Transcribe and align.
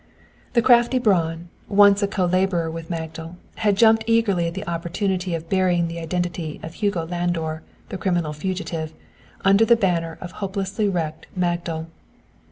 The 0.53 0.63
crafty 0.63 0.97
Braun, 0.97 1.49
once 1.67 2.01
a 2.01 2.07
co 2.07 2.25
laborer 2.25 2.71
with 2.71 2.89
Magdal, 2.89 3.35
had 3.57 3.77
jumped 3.77 4.03
eagerly 4.07 4.47
at 4.47 4.55
the 4.55 4.65
opportunity 4.67 5.35
of 5.35 5.47
burying 5.47 5.87
the 5.87 5.99
identity 5.99 6.59
of 6.63 6.73
Hugo 6.73 7.05
Landor, 7.05 7.61
the 7.89 7.99
criminal 7.99 8.33
fugitive, 8.33 8.93
under 9.45 9.63
the 9.63 9.75
banner 9.75 10.17
of 10.19 10.29
the 10.29 10.35
hopelessly 10.37 10.89
wrecked 10.89 11.27
Magdal. 11.37 11.85